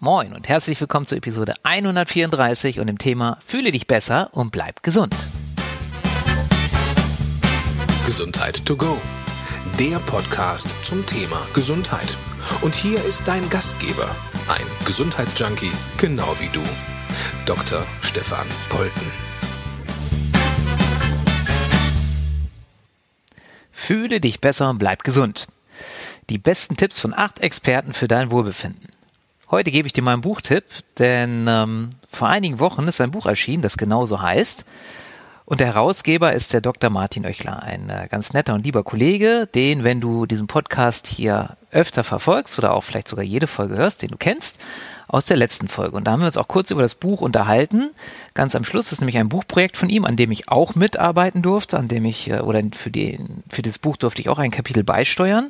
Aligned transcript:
Moin 0.00 0.32
und 0.32 0.48
herzlich 0.48 0.80
willkommen 0.80 1.06
zur 1.06 1.18
Episode 1.18 1.54
134 1.64 2.78
und 2.78 2.86
dem 2.86 2.98
Thema 2.98 3.36
Fühle 3.44 3.72
dich 3.72 3.88
besser 3.88 4.28
und 4.32 4.52
bleib 4.52 4.84
gesund. 4.84 5.12
Gesundheit 8.06 8.64
to 8.64 8.76
go. 8.76 8.96
Der 9.76 9.98
Podcast 9.98 10.72
zum 10.84 11.04
Thema 11.04 11.44
Gesundheit. 11.52 12.16
Und 12.62 12.76
hier 12.76 13.04
ist 13.06 13.26
dein 13.26 13.50
Gastgeber, 13.50 14.08
ein 14.46 14.86
Gesundheitsjunkie, 14.86 15.72
genau 15.96 16.32
wie 16.38 16.48
du, 16.52 16.62
Dr. 17.44 17.84
Stefan 18.00 18.46
Polten. 18.68 19.06
Fühle 23.72 24.20
dich 24.20 24.40
besser 24.40 24.70
und 24.70 24.78
bleib 24.78 25.02
gesund. 25.02 25.48
Die 26.30 26.38
besten 26.38 26.76
Tipps 26.76 27.00
von 27.00 27.12
acht 27.12 27.40
Experten 27.40 27.94
für 27.94 28.06
dein 28.06 28.30
Wohlbefinden. 28.30 28.97
Heute 29.50 29.70
gebe 29.70 29.86
ich 29.86 29.94
dir 29.94 30.02
mal 30.02 30.12
einen 30.12 30.20
Buchtipp, 30.20 30.64
denn 30.98 31.46
ähm, 31.48 31.88
vor 32.10 32.28
einigen 32.28 32.60
Wochen 32.60 32.86
ist 32.86 33.00
ein 33.00 33.10
Buch 33.10 33.24
erschienen, 33.24 33.62
das 33.62 33.78
genauso 33.78 34.20
heißt. 34.20 34.66
Und 35.46 35.60
der 35.60 35.68
Herausgeber 35.68 36.34
ist 36.34 36.52
der 36.52 36.60
Dr. 36.60 36.90
Martin 36.90 37.24
Oechler, 37.24 37.62
ein 37.62 37.88
äh, 37.88 38.08
ganz 38.10 38.34
netter 38.34 38.52
und 38.52 38.66
lieber 38.66 38.84
Kollege, 38.84 39.48
den, 39.54 39.84
wenn 39.84 40.02
du 40.02 40.26
diesen 40.26 40.48
Podcast 40.48 41.06
hier 41.06 41.56
öfter 41.70 42.04
verfolgst 42.04 42.58
oder 42.58 42.74
auch 42.74 42.82
vielleicht 42.82 43.08
sogar 43.08 43.24
jede 43.24 43.46
Folge 43.46 43.76
hörst, 43.76 44.02
den 44.02 44.10
du 44.10 44.16
kennst, 44.16 44.56
aus 45.08 45.24
der 45.24 45.38
letzten 45.38 45.68
Folge. 45.68 45.96
Und 45.96 46.04
da 46.04 46.12
haben 46.12 46.20
wir 46.20 46.26
uns 46.26 46.36
auch 46.36 46.48
kurz 46.48 46.70
über 46.70 46.82
das 46.82 46.94
Buch 46.94 47.22
unterhalten. 47.22 47.90
Ganz 48.34 48.54
am 48.54 48.62
Schluss 48.62 48.92
ist 48.92 49.00
nämlich 49.00 49.16
ein 49.16 49.30
Buchprojekt 49.30 49.78
von 49.78 49.88
ihm, 49.88 50.04
an 50.04 50.16
dem 50.16 50.30
ich 50.30 50.48
auch 50.50 50.74
mitarbeiten 50.74 51.40
durfte, 51.40 51.78
an 51.78 51.88
dem 51.88 52.04
ich, 52.04 52.28
äh, 52.30 52.40
oder 52.40 52.62
für, 52.76 52.90
die, 52.90 53.18
für 53.48 53.62
das 53.62 53.78
Buch 53.78 53.96
durfte 53.96 54.20
ich 54.20 54.28
auch 54.28 54.38
ein 54.38 54.50
Kapitel 54.50 54.84
beisteuern. 54.84 55.48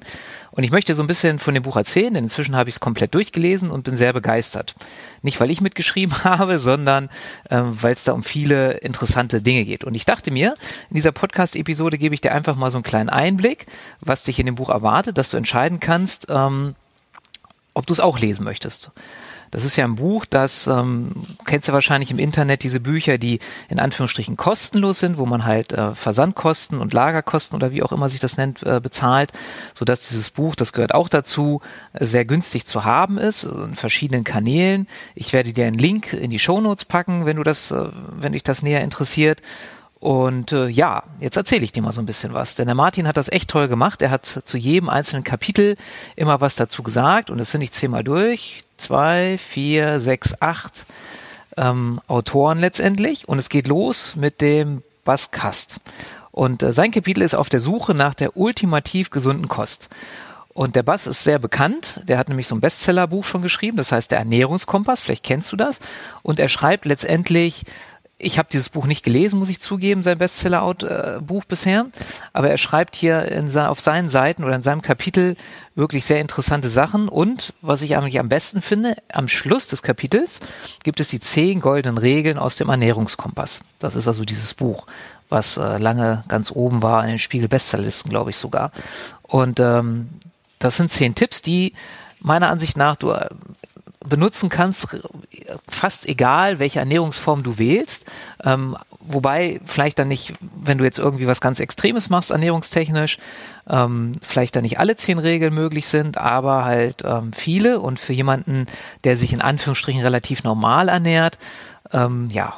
Und 0.53 0.65
ich 0.65 0.71
möchte 0.71 0.95
so 0.95 1.03
ein 1.03 1.09
bisschen 1.09 1.41
von 1.41 1.55
dem 1.55 1.65
Buch 1.65 1.77
erzählen, 1.77 2.15
denn 2.15 2.25
inzwischen 2.25 2.57
habe 2.57 2.71
ich 2.71 2.77
es 2.77 2.81
komplett 2.81 3.15
durchgelesen 3.15 3.71
und 3.71 3.83
bin 3.83 3.97
sehr 3.97 4.13
begeistert. 4.13 4.75
Nicht, 5.23 5.41
weil 5.41 5.51
ich 5.51 5.61
mitgeschrieben 5.61 6.15
habe, 6.25 6.61
sondern 6.61 7.11
ähm, 7.51 7.77
weil 7.81 7.95
es 7.95 8.05
da 8.05 8.13
um 8.13 8.23
viele 8.23 8.75
interessante 8.79 9.43
Dinge 9.43 9.65
geht. 9.65 9.83
Und 9.83 9.95
ich 9.97 10.07
dachte 10.07 10.31
mir, 10.31 10.55
in 10.89 10.97
dieser 10.97 11.13
Podcast-Episode 11.13 11.99
gebe 11.99 12.15
ich 12.15 12.21
dir 12.21 12.33
einfach 12.33 12.57
mal 12.57 12.71
so 12.71 12.79
einen 12.79 12.85
kleinen 12.85 13.09
Einblick, 13.09 13.67
was 14.01 14.23
dich 14.23 14.39
in 14.39 14.47
dem 14.47 14.55
Buch 14.55 14.69
erwartet, 14.69 15.19
dass 15.19 15.31
du 15.31 15.37
entscheiden 15.37 15.81
kannst, 15.81 16.08
ähm, 16.29 16.75
ob 17.75 17.87
du 17.87 17.93
es 17.93 18.01
auch 18.01 18.19
lesen 18.19 18.45
möchtest. 18.45 18.91
Das 19.51 19.65
ist 19.65 19.77
ja 19.77 19.85
ein 19.85 19.95
Buch, 19.95 20.27
das 20.27 20.67
ähm, 20.67 21.13
kennst 21.47 21.69
du 21.69 21.73
wahrscheinlich 21.73 22.11
im 22.11 22.19
Internet 22.19 22.63
diese 22.63 22.81
Bücher, 22.81 23.17
die 23.17 23.39
in 23.69 23.79
Anführungsstrichen 23.79 24.37
kostenlos 24.37 24.99
sind, 24.99 25.17
wo 25.17 25.25
man 25.25 25.47
halt 25.47 25.73
äh, 25.73 25.95
Versandkosten 25.95 26.81
und 26.81 26.93
Lagerkosten 26.93 27.57
oder 27.57 27.73
wie 27.73 27.83
auch 27.83 27.93
immer 27.93 28.09
sich 28.09 28.21
das 28.21 28.37
nennt 28.37 28.63
äh, 28.63 28.81
bezahlt, 28.83 29.33
so 29.75 29.85
dass 29.85 30.09
dieses 30.09 30.31
Buch, 30.31 30.55
das 30.55 30.73
gehört 30.73 30.95
auch 30.95 31.09
dazu, 31.09 31.63
sehr 31.99 32.25
günstig 32.25 32.67
zu 32.67 32.85
haben 32.85 33.17
ist 33.17 33.45
in 33.45 33.75
verschiedenen 33.75 34.25
Kanälen. 34.25 34.87
Ich 35.15 35.33
werde 35.33 35.53
dir 35.53 35.67
einen 35.67 35.79
Link 35.79 36.13
in 36.13 36.31
die 36.31 36.39
Shownotes 36.39 36.85
packen, 36.85 37.25
wenn 37.25 37.37
du 37.39 37.43
das, 37.43 37.71
äh, 37.71 37.89
wenn 38.19 38.33
dich 38.33 38.43
das 38.43 38.63
näher 38.63 38.83
interessiert. 38.83 39.41
Und 40.01 40.53
äh, 40.53 40.69
ja, 40.69 41.03
jetzt 41.19 41.37
erzähle 41.37 41.65
ich 41.65 41.73
dir 41.73 41.83
mal 41.83 41.93
so 41.93 42.01
ein 42.01 42.07
bisschen 42.07 42.33
was. 42.33 42.55
Denn 42.55 42.67
der 42.67 42.75
Martin 42.77 43.09
hat 43.09 43.17
das 43.17 43.29
echt 43.29 43.51
toll 43.51 43.69
gemacht. 43.69 44.01
Er 44.01 44.11
hat 44.11 44.27
zu 44.27 44.57
jedem 44.57 44.89
einzelnen 44.89 45.25
Kapitel 45.25 45.77
immer 46.15 46.41
was 46.41 46.55
dazu 46.55 46.83
gesagt. 46.83 47.31
Und 47.31 47.39
das 47.39 47.51
sind 47.51 47.63
ich 47.63 47.73
zehnmal 47.73 48.05
durch. 48.05 48.63
Zwei, 48.77 49.39
vier, 49.39 49.99
sechs, 49.99 50.41
acht 50.41 50.87
ähm, 51.57 52.01
Autoren 52.07 52.61
letztendlich. 52.61 53.29
Und 53.29 53.39
es 53.39 53.49
geht 53.49 53.67
los 53.67 54.15
mit 54.15 54.41
dem 54.41 54.83
Bas 55.05 55.33
Kast. 55.33 55.81
Und 56.31 56.63
äh, 56.63 56.73
sein 56.73 56.93
Kapitel 56.93 57.23
ist 57.23 57.35
auf 57.35 57.49
der 57.49 57.61
Suche 57.61 57.95
nach 57.95 58.15
der 58.15 58.37
ultimativ 58.37 59.11
gesunden 59.11 59.49
Kost. 59.49 59.89
Und 60.55 60.77
der 60.77 60.83
Bass 60.85 61.07
ist 61.07 61.25
sehr 61.25 61.39
bekannt. 61.39 62.01
Der 62.05 62.19
hat 62.19 62.29
nämlich 62.29 62.47
so 62.49 62.55
ein 62.55 62.61
Bestsellerbuch 62.61 63.25
schon 63.25 63.43
geschrieben. 63.43 63.77
Das 63.77 63.91
heißt 63.91 64.11
der 64.13 64.19
Ernährungskompass. 64.19 65.01
Vielleicht 65.01 65.25
kennst 65.25 65.51
du 65.51 65.57
das. 65.57 65.81
Und 66.23 66.39
er 66.39 66.49
schreibt 66.49 66.85
letztendlich 66.85 67.65
ich 68.21 68.39
habe 68.39 68.49
dieses 68.51 68.69
Buch 68.69 68.87
nicht 68.87 69.05
gelesen, 69.05 69.39
muss 69.39 69.49
ich 69.49 69.61
zugeben, 69.61 70.03
sein 70.03 70.19
Bestseller-Buch 70.19 71.45
bisher. 71.45 71.87
Aber 72.33 72.51
er 72.51 72.59
schreibt 72.59 72.97
hier 72.97 73.25
in, 73.31 73.57
auf 73.57 73.81
seinen 73.81 74.09
Seiten 74.09 74.43
oder 74.43 74.57
in 74.57 74.63
seinem 74.63 74.83
Kapitel 74.83 75.37
wirklich 75.77 76.05
sehr 76.05 76.21
interessante 76.21 76.69
Sachen. 76.69 77.09
Und 77.09 77.53
was 77.63 77.83
ich 77.83 77.97
eigentlich 77.97 78.19
am 78.19 78.29
besten 78.29 78.61
finde, 78.61 78.97
am 79.13 79.29
Schluss 79.29 79.69
des 79.69 79.83
Kapitels 79.83 80.41
gibt 80.83 80.99
es 80.99 81.09
die 81.09 81.21
zehn 81.21 81.61
goldenen 81.61 81.97
Regeln 81.97 82.39
aus 82.39 82.57
dem 82.57 82.69
Ernährungskompass. 82.69 83.61
Das 83.79 83.95
ist 83.95 84.09
also 84.09 84.25
dieses 84.25 84.55
Buch, 84.55 84.89
was 85.29 85.57
äh, 85.57 85.79
lange 85.79 86.25
ganz 86.27 86.51
oben 86.51 86.83
war 86.83 87.05
in 87.05 87.11
den 87.11 87.19
Spiegel-Bestsellerlisten, 87.21 88.11
glaube 88.11 88.31
ich 88.31 88.37
sogar. 88.37 88.73
Und 89.23 89.61
ähm, 89.61 90.09
das 90.59 90.77
sind 90.77 90.91
zehn 90.91 91.15
Tipps, 91.15 91.41
die 91.41 91.73
meiner 92.19 92.51
Ansicht 92.51 92.77
nach 92.77 92.97
du 92.97 93.13
äh, 93.13 93.29
benutzen 94.09 94.49
kannst, 94.49 94.99
fast 95.69 96.07
egal, 96.07 96.59
welche 96.59 96.79
Ernährungsform 96.79 97.43
du 97.43 97.59
wählst. 97.59 98.05
Ähm, 98.45 98.77
wobei 99.01 99.61
vielleicht 99.65 99.99
dann 99.99 100.09
nicht, 100.09 100.35
wenn 100.41 100.79
du 100.79 100.85
jetzt 100.85 100.99
irgendwie 100.99 101.27
was 101.27 101.41
ganz 101.41 101.61
Extremes 101.61 102.11
machst, 102.11 102.31
ernährungstechnisch, 102.31 103.19
ähm, 103.69 104.13
vielleicht 104.23 104.57
dann 104.57 104.63
nicht 104.63 104.79
alle 104.79 104.97
zehn 104.97 105.19
Regeln 105.19 105.55
möglich 105.55 105.87
sind, 105.87 106.19
aber 106.19 106.65
halt 106.65 107.03
ähm, 107.05 107.33
viele. 107.33 107.81
Und 107.81 107.99
für 107.99 108.13
jemanden, 108.13 108.67
der 109.05 109.17
sich 109.17 109.33
in 109.33 109.41
Anführungsstrichen 109.41 110.03
relativ 110.03 110.45
normal 110.45 110.89
ernährt, 110.89 111.39
ähm, 111.93 112.29
ja, 112.31 112.55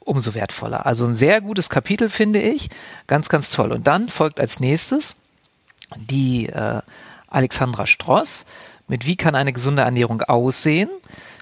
umso 0.00 0.34
wertvoller. 0.34 0.86
Also 0.86 1.04
ein 1.04 1.14
sehr 1.14 1.40
gutes 1.40 1.70
Kapitel, 1.70 2.08
finde 2.08 2.40
ich. 2.40 2.68
Ganz, 3.06 3.28
ganz 3.28 3.50
toll. 3.50 3.72
Und 3.72 3.86
dann 3.86 4.08
folgt 4.08 4.38
als 4.38 4.60
nächstes 4.60 5.16
die 5.96 6.48
äh, 6.48 6.80
Alexandra 7.28 7.86
Stross 7.86 8.44
mit 8.86 9.06
Wie 9.06 9.16
kann 9.16 9.34
eine 9.34 9.52
gesunde 9.52 9.82
Ernährung 9.82 10.20
aussehen? 10.22 10.90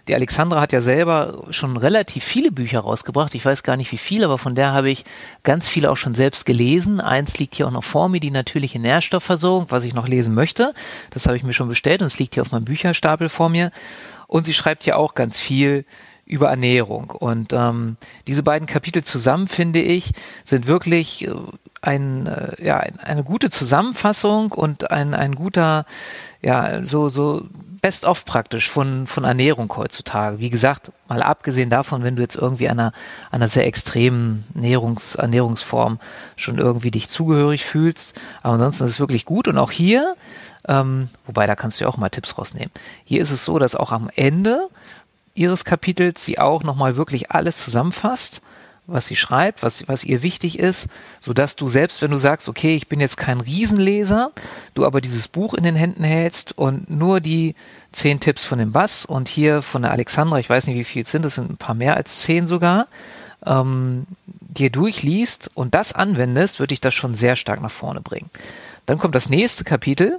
Die 0.08 0.14
Alexandra 0.16 0.60
hat 0.60 0.72
ja 0.72 0.80
selber 0.80 1.44
schon 1.50 1.76
relativ 1.76 2.24
viele 2.24 2.50
Bücher 2.50 2.80
rausgebracht. 2.80 3.34
Ich 3.36 3.44
weiß 3.44 3.62
gar 3.62 3.76
nicht 3.76 3.92
wie 3.92 3.98
viele, 3.98 4.24
aber 4.24 4.36
von 4.36 4.56
der 4.56 4.72
habe 4.72 4.90
ich 4.90 5.04
ganz 5.44 5.68
viele 5.68 5.90
auch 5.90 5.96
schon 5.96 6.14
selbst 6.14 6.44
gelesen. 6.44 7.00
Eins 7.00 7.38
liegt 7.38 7.54
hier 7.54 7.68
auch 7.68 7.72
noch 7.72 7.84
vor 7.84 8.08
mir, 8.08 8.18
die 8.18 8.32
natürliche 8.32 8.80
Nährstoffversorgung, 8.80 9.66
was 9.70 9.84
ich 9.84 9.94
noch 9.94 10.08
lesen 10.08 10.34
möchte. 10.34 10.74
Das 11.10 11.26
habe 11.26 11.36
ich 11.36 11.44
mir 11.44 11.52
schon 11.52 11.68
bestellt 11.68 12.00
und 12.00 12.08
es 12.08 12.18
liegt 12.18 12.34
hier 12.34 12.42
auf 12.42 12.50
meinem 12.50 12.64
Bücherstapel 12.64 13.28
vor 13.28 13.48
mir. 13.48 13.70
Und 14.26 14.46
sie 14.46 14.54
schreibt 14.54 14.84
ja 14.86 14.96
auch 14.96 15.14
ganz 15.14 15.38
viel 15.38 15.84
über 16.24 16.48
Ernährung. 16.48 17.10
Und 17.10 17.52
ähm, 17.52 17.96
diese 18.26 18.42
beiden 18.42 18.66
Kapitel 18.66 19.04
zusammen, 19.04 19.46
finde 19.46 19.80
ich, 19.80 20.12
sind 20.44 20.66
wirklich 20.66 21.28
äh, 21.28 21.34
ein, 21.80 22.26
äh, 22.26 22.64
ja, 22.64 22.78
eine 22.78 23.22
gute 23.22 23.50
Zusammenfassung 23.50 24.50
und 24.50 24.90
ein, 24.90 25.14
ein 25.14 25.34
guter, 25.34 25.84
ja, 26.40 26.84
so, 26.84 27.08
so 27.08 27.46
best-of 27.82 28.24
praktisch 28.24 28.70
von, 28.70 29.06
von 29.08 29.24
Ernährung 29.24 29.70
heutzutage. 29.76 30.38
Wie 30.38 30.50
gesagt, 30.50 30.92
mal 31.08 31.20
abgesehen 31.20 31.68
davon, 31.68 32.04
wenn 32.04 32.16
du 32.16 32.22
jetzt 32.22 32.36
irgendwie 32.36 32.68
einer, 32.68 32.92
einer 33.32 33.48
sehr 33.48 33.66
extremen 33.66 34.44
Ernährungs, 34.54 35.16
Ernährungsform 35.16 35.98
schon 36.36 36.58
irgendwie 36.58 36.92
dich 36.92 37.10
zugehörig 37.10 37.64
fühlst. 37.64 38.18
Aber 38.42 38.54
ansonsten 38.54 38.84
ist 38.84 38.90
es 38.90 39.00
wirklich 39.00 39.24
gut. 39.24 39.48
Und 39.48 39.58
auch 39.58 39.72
hier, 39.72 40.14
ähm, 40.68 41.08
wobei 41.26 41.44
da 41.46 41.56
kannst 41.56 41.80
du 41.80 41.84
ja 41.84 41.90
auch 41.90 41.96
mal 41.96 42.08
Tipps 42.08 42.38
rausnehmen. 42.38 42.70
Hier 43.04 43.20
ist 43.20 43.32
es 43.32 43.44
so, 43.44 43.58
dass 43.58 43.74
auch 43.74 43.90
am 43.90 44.08
Ende 44.14 44.68
ihres 45.34 45.64
Kapitels 45.64 46.24
sie 46.24 46.38
auch 46.38 46.62
nochmal 46.62 46.96
wirklich 46.96 47.32
alles 47.32 47.56
zusammenfasst 47.56 48.40
was 48.86 49.06
sie 49.06 49.16
schreibt, 49.16 49.62
was, 49.62 49.86
was 49.88 50.04
ihr 50.04 50.22
wichtig 50.22 50.58
ist, 50.58 50.88
so 51.20 51.32
dass 51.32 51.56
du 51.56 51.68
selbst, 51.68 52.02
wenn 52.02 52.10
du 52.10 52.18
sagst, 52.18 52.48
okay, 52.48 52.74
ich 52.74 52.88
bin 52.88 53.00
jetzt 53.00 53.16
kein 53.16 53.40
Riesenleser, 53.40 54.32
du 54.74 54.84
aber 54.84 55.00
dieses 55.00 55.28
Buch 55.28 55.54
in 55.54 55.64
den 55.64 55.76
Händen 55.76 56.04
hältst 56.04 56.56
und 56.58 56.90
nur 56.90 57.20
die 57.20 57.54
zehn 57.92 58.20
Tipps 58.20 58.44
von 58.44 58.58
dem 58.58 58.72
Bass 58.72 59.04
und 59.04 59.28
hier 59.28 59.62
von 59.62 59.82
der 59.82 59.92
Alexandra, 59.92 60.38
ich 60.38 60.50
weiß 60.50 60.66
nicht, 60.66 60.76
wie 60.76 60.84
viel 60.84 61.02
es 61.02 61.10
sind, 61.10 61.24
das 61.24 61.36
sind 61.36 61.50
ein 61.50 61.56
paar 61.56 61.74
mehr 61.74 61.96
als 61.96 62.20
zehn 62.20 62.46
sogar, 62.46 62.88
ähm, 63.46 64.06
dir 64.26 64.70
durchliest 64.70 65.50
und 65.54 65.74
das 65.74 65.92
anwendest, 65.92 66.58
würde 66.58 66.68
dich 66.68 66.80
das 66.80 66.94
schon 66.94 67.14
sehr 67.14 67.36
stark 67.36 67.62
nach 67.62 67.70
vorne 67.70 68.00
bringen. 68.00 68.30
Dann 68.86 68.98
kommt 68.98 69.14
das 69.14 69.28
nächste 69.28 69.64
Kapitel. 69.64 70.18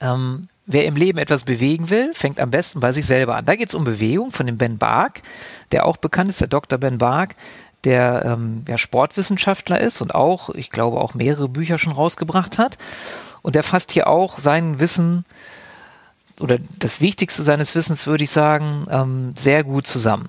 Ähm, 0.00 0.48
wer 0.66 0.84
im 0.86 0.96
Leben 0.96 1.18
etwas 1.18 1.44
bewegen 1.44 1.90
will, 1.90 2.12
fängt 2.14 2.40
am 2.40 2.50
besten 2.50 2.80
bei 2.80 2.92
sich 2.92 3.06
selber 3.06 3.36
an. 3.36 3.44
Da 3.44 3.56
geht 3.56 3.68
es 3.68 3.74
um 3.74 3.84
Bewegung 3.84 4.30
von 4.30 4.46
dem 4.46 4.58
Ben 4.58 4.78
Bark, 4.78 5.22
der 5.72 5.86
auch 5.86 5.96
bekannt 5.96 6.30
ist, 6.30 6.40
der 6.40 6.48
Dr. 6.48 6.78
Ben 6.78 6.98
Bark, 6.98 7.34
der 7.84 8.24
ähm, 8.24 8.64
ja, 8.68 8.78
Sportwissenschaftler 8.78 9.80
ist 9.80 10.00
und 10.00 10.14
auch, 10.14 10.50
ich 10.50 10.70
glaube, 10.70 11.00
auch 11.00 11.14
mehrere 11.14 11.48
Bücher 11.48 11.78
schon 11.78 11.92
rausgebracht 11.92 12.58
hat. 12.58 12.78
Und 13.42 13.56
der 13.56 13.64
fasst 13.64 13.90
hier 13.90 14.06
auch 14.06 14.38
sein 14.38 14.78
Wissen 14.78 15.24
oder 16.40 16.58
das 16.78 17.00
Wichtigste 17.00 17.42
seines 17.42 17.74
Wissens, 17.74 18.06
würde 18.06 18.24
ich 18.24 18.30
sagen, 18.30 18.86
ähm, 18.88 19.34
sehr 19.36 19.64
gut 19.64 19.86
zusammen. 19.86 20.28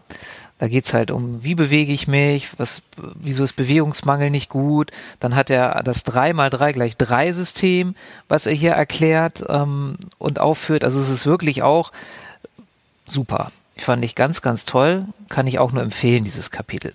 Da 0.64 0.70
geht's 0.70 0.94
halt 0.94 1.12
um, 1.12 1.44
wie 1.44 1.56
bewege 1.56 1.92
ich 1.92 2.08
mich, 2.08 2.58
was, 2.58 2.84
wieso 2.96 3.44
ist 3.44 3.58
Bewegungsmangel 3.58 4.30
nicht 4.30 4.48
gut. 4.48 4.92
Dann 5.20 5.36
hat 5.36 5.50
er 5.50 5.84
das 5.84 6.06
3x3 6.06 6.72
gleich 6.72 6.96
3 6.96 7.34
System, 7.34 7.96
was 8.30 8.46
er 8.46 8.54
hier 8.54 8.72
erklärt 8.72 9.44
ähm, 9.50 9.98
und 10.20 10.40
aufführt. 10.40 10.86
Also 10.86 11.02
es 11.02 11.10
ist 11.10 11.26
wirklich 11.26 11.64
auch 11.64 11.92
super. 13.06 13.52
Ich 13.76 13.84
fand 13.84 14.06
ich 14.06 14.16
ganz, 14.16 14.42
ganz 14.42 14.64
toll. 14.64 15.06
Kann 15.28 15.48
ich 15.48 15.60
auch 15.60 15.74
nur 15.74 15.84
empfehlen, 15.84 16.24
dieses 16.24 16.50
Kapitel. 16.50 16.94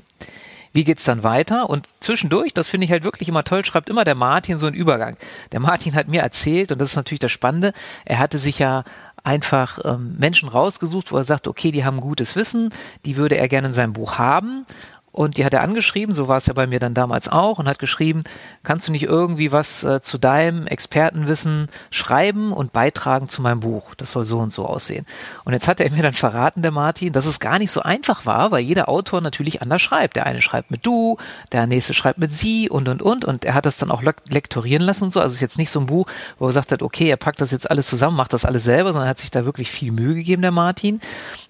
Wie 0.72 0.84
geht's 0.84 1.04
dann 1.04 1.22
weiter? 1.22 1.68
Und 1.68 1.88
zwischendurch, 2.00 2.54
das 2.54 2.68
finde 2.68 2.86
ich 2.86 2.90
halt 2.90 3.04
wirklich 3.04 3.28
immer 3.28 3.44
toll, 3.44 3.66
schreibt 3.66 3.90
immer 3.90 4.04
der 4.04 4.14
Martin 4.14 4.58
so 4.58 4.66
einen 4.66 4.76
Übergang. 4.76 5.18
Der 5.52 5.60
Martin 5.60 5.94
hat 5.94 6.08
mir 6.08 6.22
erzählt, 6.22 6.72
und 6.72 6.80
das 6.80 6.90
ist 6.90 6.96
natürlich 6.96 7.20
das 7.20 7.32
Spannende, 7.32 7.74
er 8.06 8.18
hatte 8.18 8.38
sich 8.38 8.60
ja 8.60 8.84
einfach 9.28 9.78
ähm, 9.84 10.16
Menschen 10.18 10.48
rausgesucht, 10.48 11.12
wo 11.12 11.18
er 11.18 11.24
sagt, 11.24 11.48
okay, 11.48 11.70
die 11.70 11.84
haben 11.84 12.00
gutes 12.00 12.34
Wissen, 12.34 12.70
die 13.04 13.16
würde 13.16 13.36
er 13.36 13.46
gerne 13.48 13.68
in 13.68 13.72
seinem 13.74 13.92
Buch 13.92 14.16
haben 14.16 14.64
und 15.12 15.36
die 15.36 15.44
hat 15.44 15.54
er 15.54 15.62
angeschrieben, 15.62 16.14
so 16.14 16.28
war 16.28 16.36
es 16.36 16.46
ja 16.46 16.52
bei 16.52 16.66
mir 16.66 16.78
dann 16.78 16.94
damals 16.94 17.28
auch, 17.28 17.58
und 17.58 17.68
hat 17.68 17.78
geschrieben, 17.78 18.24
kannst 18.62 18.88
du 18.88 18.92
nicht 18.92 19.04
irgendwie 19.04 19.52
was 19.52 19.82
äh, 19.84 20.00
zu 20.00 20.18
deinem 20.18 20.66
Expertenwissen 20.66 21.68
schreiben 21.90 22.52
und 22.52 22.72
beitragen 22.72 23.28
zu 23.28 23.42
meinem 23.42 23.60
Buch? 23.60 23.94
Das 23.94 24.12
soll 24.12 24.24
so 24.24 24.38
und 24.38 24.52
so 24.52 24.66
aussehen. 24.66 25.06
Und 25.44 25.54
jetzt 25.54 25.66
hat 25.66 25.80
er 25.80 25.90
mir 25.90 26.02
dann 26.02 26.12
verraten, 26.12 26.62
der 26.62 26.70
Martin, 26.70 27.12
dass 27.12 27.26
es 27.26 27.40
gar 27.40 27.58
nicht 27.58 27.70
so 27.70 27.80
einfach 27.80 28.26
war, 28.26 28.50
weil 28.50 28.60
jeder 28.60 28.88
Autor 28.88 29.20
natürlich 29.20 29.62
anders 29.62 29.82
schreibt. 29.82 30.16
Der 30.16 30.26
eine 30.26 30.42
schreibt 30.42 30.70
mit 30.70 30.84
du, 30.84 31.16
der 31.52 31.66
nächste 31.66 31.94
schreibt 31.94 32.18
mit 32.18 32.32
sie 32.32 32.68
und 32.68 32.88
und 32.88 33.02
und. 33.02 33.24
Und 33.24 33.44
er 33.44 33.54
hat 33.54 33.66
das 33.66 33.78
dann 33.78 33.90
auch 33.90 34.02
lektorieren 34.02 34.82
lassen 34.82 35.04
und 35.04 35.12
so. 35.12 35.20
Also 35.20 35.32
es 35.32 35.36
ist 35.36 35.40
jetzt 35.40 35.58
nicht 35.58 35.70
so 35.70 35.80
ein 35.80 35.86
Buch, 35.86 36.06
wo 36.38 36.46
er 36.46 36.48
gesagt 36.48 36.72
hat, 36.72 36.82
okay, 36.82 37.08
er 37.08 37.16
packt 37.16 37.40
das 37.40 37.50
jetzt 37.50 37.70
alles 37.70 37.86
zusammen, 37.86 38.16
macht 38.16 38.32
das 38.32 38.44
alles 38.44 38.64
selber, 38.64 38.92
sondern 38.92 39.06
er 39.06 39.10
hat 39.10 39.18
sich 39.18 39.30
da 39.30 39.44
wirklich 39.44 39.70
viel 39.70 39.92
Mühe 39.92 40.14
gegeben, 40.14 40.42
der 40.42 40.52
Martin, 40.52 41.00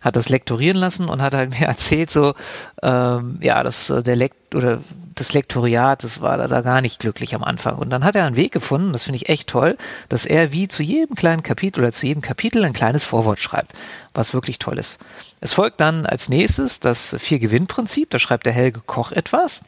hat 0.09 0.17
das 0.17 0.29
lektorieren 0.29 0.77
lassen 0.77 1.09
und 1.09 1.23
hat 1.23 1.35
halt 1.35 1.51
mir 1.59 1.67
erzählt, 1.67 2.11
so, 2.11 2.35
ähm, 2.83 3.39
ja, 3.43 3.63
das 3.63 3.91
äh, 3.91 4.03
der 4.03 4.17
Lekt 4.17 4.55
oder 4.55 4.81
das 5.15 5.33
Lektoriat, 5.33 6.05
das 6.05 6.21
war 6.21 6.37
da, 6.37 6.47
da 6.47 6.61
gar 6.61 6.81
nicht 6.81 7.01
glücklich 7.01 7.35
am 7.35 7.43
Anfang. 7.45 7.77
Und 7.77 7.91
dann 7.91 8.05
hat 8.05 8.17
er 8.17 8.25
einen 8.25 8.37
Weg 8.37 8.53
gefunden, 8.53 8.93
das 8.93 9.05
finde 9.05 9.17
ich 9.17 9.29
echt 9.29 9.49
toll, 9.49 9.77
dass 10.09 10.27
er 10.27 10.53
wie 10.53 10.69
zu 10.69 10.83
jedem 10.83 11.17
kleinen 11.17 11.43
Kapitel 11.43 11.81
oder 11.81 11.93
zu 11.93 12.07
jedem 12.07 12.23
Kapitel 12.23 12.65
ein 12.65 12.73
kleines 12.73 13.05
Vorwort 13.05 13.41
schreibt, 13.41 13.73
was 14.15 14.33
wirklich 14.33 14.59
toll 14.59 14.79
ist. 14.79 14.99
Es 15.41 15.53
folgt 15.53 15.81
dann 15.81 16.07
als 16.07 16.29
nächstes 16.29 16.81
das 16.81 17.17
Vier-Gewinn-Prinzip, 17.19 18.11
da 18.11 18.19
schreibt 18.19 18.47
der 18.47 18.53
Helge 18.53 18.81
Koch 18.85 19.13
etwas. 19.13 19.63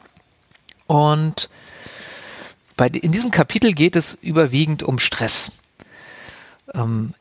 Und 0.87 1.49
bei, 2.77 2.87
in 2.87 3.11
diesem 3.11 3.31
Kapitel 3.31 3.73
geht 3.73 3.95
es 3.95 4.17
überwiegend 4.21 4.83
um 4.83 4.99
Stress. 4.99 5.51
Ähm, 6.73 7.13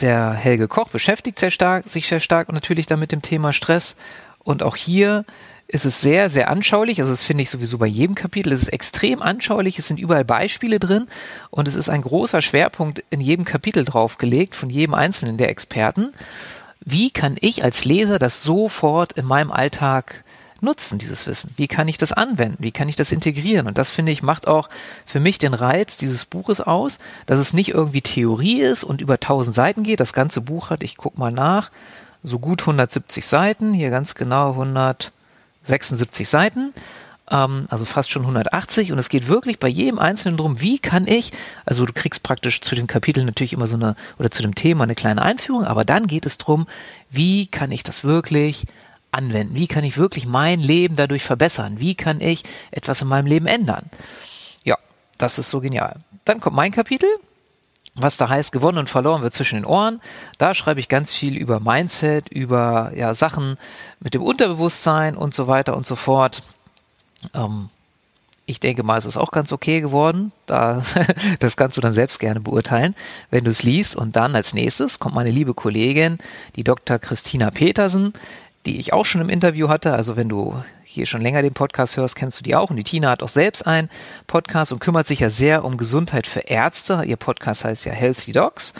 der 0.00 0.32
Helge 0.32 0.68
Koch 0.68 0.88
beschäftigt 0.88 1.38
sehr 1.38 1.50
stark, 1.50 1.88
sich 1.88 2.08
sehr 2.08 2.20
stark 2.20 2.48
und 2.48 2.54
natürlich 2.54 2.86
dann 2.86 3.00
mit 3.00 3.12
dem 3.12 3.22
Thema 3.22 3.52
Stress. 3.52 3.96
Und 4.40 4.62
auch 4.62 4.76
hier 4.76 5.24
ist 5.66 5.84
es 5.84 6.00
sehr, 6.00 6.28
sehr 6.28 6.50
anschaulich. 6.50 7.00
Also 7.00 7.12
das 7.12 7.24
finde 7.24 7.42
ich 7.42 7.50
sowieso 7.50 7.78
bei 7.78 7.86
jedem 7.86 8.14
Kapitel. 8.14 8.52
Es 8.52 8.62
ist 8.62 8.72
extrem 8.72 9.22
anschaulich. 9.22 9.78
Es 9.78 9.88
sind 9.88 9.98
überall 9.98 10.24
Beispiele 10.24 10.78
drin 10.78 11.06
und 11.50 11.68
es 11.68 11.74
ist 11.74 11.88
ein 11.88 12.02
großer 12.02 12.42
Schwerpunkt 12.42 13.02
in 13.10 13.20
jedem 13.20 13.44
Kapitel 13.44 13.84
draufgelegt 13.84 14.54
von 14.54 14.68
jedem 14.68 14.94
einzelnen 14.94 15.38
der 15.38 15.48
Experten. 15.48 16.12
Wie 16.80 17.10
kann 17.10 17.36
ich 17.40 17.64
als 17.64 17.84
Leser 17.84 18.18
das 18.18 18.42
sofort 18.42 19.12
in 19.12 19.24
meinem 19.24 19.50
Alltag 19.50 20.23
nutzen, 20.64 20.98
dieses 20.98 21.26
Wissen? 21.26 21.52
Wie 21.56 21.68
kann 21.68 21.86
ich 21.88 21.98
das 21.98 22.12
anwenden? 22.12 22.56
Wie 22.58 22.72
kann 22.72 22.88
ich 22.88 22.96
das 22.96 23.12
integrieren? 23.12 23.66
Und 23.66 23.78
das 23.78 23.90
finde 23.90 24.12
ich 24.12 24.22
macht 24.22 24.48
auch 24.48 24.68
für 25.06 25.20
mich 25.20 25.38
den 25.38 25.54
Reiz 25.54 25.96
dieses 25.96 26.24
Buches 26.24 26.60
aus, 26.60 26.98
dass 27.26 27.38
es 27.38 27.52
nicht 27.52 27.70
irgendwie 27.70 28.02
Theorie 28.02 28.62
ist 28.62 28.82
und 28.82 29.00
über 29.00 29.20
tausend 29.20 29.54
Seiten 29.54 29.82
geht. 29.82 30.00
Das 30.00 30.12
ganze 30.12 30.40
Buch 30.40 30.70
hat, 30.70 30.82
ich 30.82 30.96
guck 30.96 31.18
mal 31.18 31.30
nach, 31.30 31.70
so 32.22 32.38
gut 32.38 32.62
170 32.62 33.26
Seiten, 33.26 33.72
hier 33.74 33.90
ganz 33.90 34.14
genau 34.14 34.52
100 34.52 35.12
76 35.64 36.28
Seiten, 36.28 36.72
ähm, 37.30 37.66
also 37.70 37.84
fast 37.84 38.10
schon 38.10 38.22
180 38.22 38.92
und 38.92 38.98
es 38.98 39.08
geht 39.08 39.28
wirklich 39.28 39.58
bei 39.58 39.68
jedem 39.68 39.98
Einzelnen 39.98 40.36
drum, 40.36 40.60
wie 40.60 40.78
kann 40.78 41.06
ich, 41.06 41.32
also 41.64 41.86
du 41.86 41.92
kriegst 41.92 42.22
praktisch 42.22 42.60
zu 42.60 42.74
den 42.74 42.86
Kapiteln 42.86 43.26
natürlich 43.26 43.52
immer 43.52 43.66
so 43.66 43.76
eine, 43.76 43.96
oder 44.18 44.30
zu 44.30 44.42
dem 44.42 44.54
Thema 44.54 44.84
eine 44.84 44.94
kleine 44.94 45.22
Einführung, 45.22 45.64
aber 45.64 45.84
dann 45.84 46.06
geht 46.06 46.26
es 46.26 46.38
drum, 46.38 46.66
wie 47.10 47.46
kann 47.46 47.72
ich 47.72 47.82
das 47.82 48.04
wirklich 48.04 48.66
anwenden? 49.14 49.54
Wie 49.54 49.66
kann 49.66 49.84
ich 49.84 49.96
wirklich 49.96 50.26
mein 50.26 50.60
Leben 50.60 50.96
dadurch 50.96 51.24
verbessern? 51.24 51.80
Wie 51.80 51.94
kann 51.94 52.20
ich 52.20 52.42
etwas 52.70 53.02
in 53.02 53.08
meinem 53.08 53.26
Leben 53.26 53.46
ändern? 53.46 53.90
Ja, 54.64 54.78
das 55.18 55.38
ist 55.38 55.50
so 55.50 55.60
genial. 55.60 55.96
Dann 56.24 56.40
kommt 56.40 56.56
mein 56.56 56.72
Kapitel, 56.72 57.08
was 57.94 58.16
da 58.16 58.28
heißt, 58.28 58.52
gewonnen 58.52 58.78
und 58.78 58.90
verloren 58.90 59.22
wird 59.22 59.34
zwischen 59.34 59.56
den 59.56 59.64
Ohren. 59.64 60.00
Da 60.38 60.54
schreibe 60.54 60.80
ich 60.80 60.88
ganz 60.88 61.12
viel 61.12 61.36
über 61.36 61.60
Mindset, 61.60 62.28
über 62.28 62.92
ja, 62.94 63.14
Sachen 63.14 63.56
mit 64.00 64.14
dem 64.14 64.22
Unterbewusstsein 64.22 65.16
und 65.16 65.34
so 65.34 65.46
weiter 65.46 65.76
und 65.76 65.86
so 65.86 65.96
fort. 65.96 66.42
Ähm, 67.34 67.68
ich 68.46 68.60
denke 68.60 68.82
mal, 68.82 68.98
es 68.98 69.06
ist 69.06 69.16
auch 69.16 69.30
ganz 69.30 69.52
okay 69.52 69.80
geworden. 69.80 70.32
Da, 70.46 70.82
das 71.38 71.56
kannst 71.56 71.76
du 71.76 71.80
dann 71.80 71.92
selbst 71.92 72.20
gerne 72.20 72.40
beurteilen, 72.40 72.94
wenn 73.30 73.44
du 73.44 73.50
es 73.50 73.62
liest. 73.62 73.96
Und 73.96 74.16
dann 74.16 74.34
als 74.34 74.52
nächstes 74.52 74.98
kommt 74.98 75.14
meine 75.14 75.30
liebe 75.30 75.54
Kollegin, 75.54 76.18
die 76.56 76.64
Dr. 76.64 76.98
Christina 76.98 77.50
Petersen, 77.50 78.12
die 78.66 78.78
ich 78.78 78.92
auch 78.92 79.04
schon 79.04 79.20
im 79.20 79.28
Interview 79.28 79.68
hatte. 79.68 79.92
Also 79.92 80.16
wenn 80.16 80.28
du 80.28 80.62
hier 80.84 81.06
schon 81.06 81.20
länger 81.20 81.42
den 81.42 81.54
Podcast 81.54 81.96
hörst, 81.96 82.16
kennst 82.16 82.38
du 82.38 82.42
die 82.42 82.54
auch. 82.54 82.70
Und 82.70 82.76
die 82.76 82.84
Tina 82.84 83.10
hat 83.10 83.22
auch 83.22 83.28
selbst 83.28 83.66
einen 83.66 83.90
Podcast 84.26 84.72
und 84.72 84.78
kümmert 84.78 85.06
sich 85.06 85.20
ja 85.20 85.30
sehr 85.30 85.64
um 85.64 85.76
Gesundheit 85.76 86.26
für 86.26 86.40
Ärzte. 86.40 87.02
Ihr 87.04 87.16
Podcast 87.16 87.64
heißt 87.64 87.84
ja 87.84 87.92
Healthy 87.92 88.32
Dogs. 88.32 88.72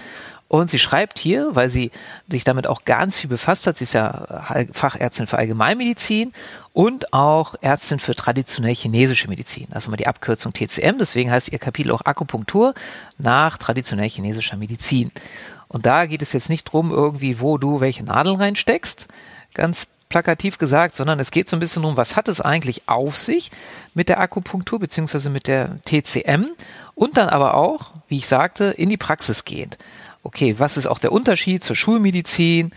Und 0.47 0.71
sie 0.71 0.79
schreibt 0.79 1.19
hier, 1.19 1.49
weil 1.53 1.69
sie 1.69 1.91
sich 2.29 2.45
damit 2.45 2.67
auch 2.67 2.85
ganz 2.85 3.17
viel 3.17 3.29
befasst 3.29 3.67
hat, 3.67 3.79
sie 3.79 3.85
ist 3.85 3.95
ja 3.95 4.67
Fachärztin 4.73 5.27
für 5.27 5.39
Allgemeinmedizin 5.39 6.33
und 6.73 7.13
auch 7.13 7.57
Ärztin 7.61 7.99
für 7.99 8.15
traditionell 8.15 8.75
chinesische 8.75 9.29
Medizin. 9.29 9.67
Also 9.73 9.91
mal 9.91 9.97
die 9.97 10.07
Abkürzung 10.07 10.53
TCM, 10.53 10.99
deswegen 10.99 11.31
heißt 11.31 11.51
ihr 11.51 11.59
Kapitel 11.59 11.91
auch 11.91 12.03
Akupunktur 12.05 12.75
nach 13.19 13.59
traditionell 13.59 14.09
chinesischer 14.09 14.57
Medizin. 14.57 15.11
Und 15.67 15.87
da 15.87 16.07
geht 16.07 16.23
es 16.23 16.33
jetzt 16.33 16.51
nicht 16.51 16.65
drum, 16.65 16.93
irgendwie, 16.93 17.41
wo 17.41 17.59
du 17.59 17.81
welche 17.81 18.05
Nadeln 18.05 18.37
reinsteckst, 18.37 19.09
ganz 19.55 19.87
plakativ 20.09 20.59
gesagt, 20.59 20.95
sondern 20.95 21.19
es 21.19 21.31
geht 21.31 21.49
so 21.49 21.57
ein 21.57 21.59
bisschen 21.59 21.83
darum, 21.83 21.97
was 21.97 22.15
hat 22.15 22.29
es 22.29 22.41
eigentlich 22.41 22.89
auf 22.89 23.17
sich 23.17 23.51
mit 23.95 24.09
der 24.09 24.21
Akupunktur 24.21 24.79
beziehungsweise 24.79 25.31
mit 25.31 25.49
der 25.49 25.79
TCM 25.83 26.47
und 26.95 27.17
dann 27.17 27.29
aber 27.29 27.55
auch, 27.55 27.93
wie 28.09 28.19
ich 28.19 28.29
sagte, 28.29 28.67
in 28.67 28.91
die 28.91 28.97
Praxis 28.97 29.45
gehend. 29.45 29.79
Okay, 30.23 30.55
was 30.59 30.77
ist 30.77 30.87
auch 30.87 30.99
der 30.99 31.13
Unterschied 31.13 31.65
zur 31.65 31.77
Schulmedizin? 31.77 32.73